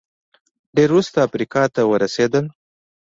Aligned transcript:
ډېر 0.75 0.89
وروسته 0.91 1.17
افریقا 1.27 1.63
ته 1.75 1.81
ورسېدل 1.91 2.45